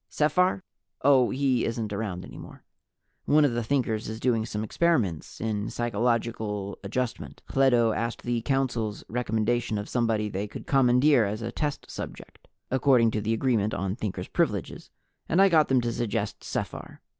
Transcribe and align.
Sephar? 0.09 0.63
Oh, 1.03 1.29
he 1.29 1.63
isn't 1.63 1.93
around 1.93 2.25
any 2.25 2.39
more. 2.39 2.63
One 3.25 3.45
of 3.45 3.53
the 3.53 3.63
Thinkers 3.63 4.09
is 4.09 4.19
doing 4.19 4.47
some 4.47 4.63
experiments 4.63 5.39
in 5.39 5.69
Psychological 5.69 6.79
Adjustment. 6.83 7.43
Hledo 7.49 7.91
asked 7.95 8.23
the 8.23 8.41
Council's 8.41 9.03
recommendation 9.09 9.77
of 9.77 9.87
somebody 9.87 10.27
they 10.27 10.47
could 10.47 10.65
commandeer 10.65 11.25
as 11.25 11.43
a 11.43 11.51
test 11.51 11.85
subject, 11.91 12.47
according 12.71 13.11
to 13.11 13.21
the 13.21 13.35
Agreement 13.35 13.75
on 13.75 13.95
Thinkers' 13.95 14.27
Privileges, 14.27 14.89
and 15.29 15.39
I 15.39 15.49
got 15.49 15.67
them 15.67 15.81
to 15.81 15.91
suggest 15.93 16.43
Sephar. 16.43 17.01